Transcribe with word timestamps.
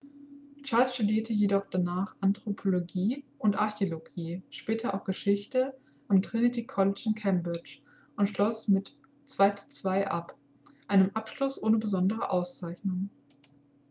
charles 0.63 0.95
studierte 0.95 1.31
jedoch 1.31 1.67
danach 1.69 2.15
anthropologie 2.21 3.23
und 3.37 3.55
archäologie 3.55 4.41
später 4.49 4.95
auch 4.95 5.03
geschichte 5.03 5.77
am 6.07 6.23
trinity 6.23 6.65
college 6.65 7.03
in 7.05 7.13
cambridge 7.13 7.83
und 8.15 8.25
schloss 8.27 8.67
mit 8.67 8.97
2:2 9.27 10.05
ab 10.05 10.35
einem 10.87 11.11
abschluss 11.13 11.61
ohne 11.61 11.77
besondere 11.77 12.31
auszeichnung 12.31 13.11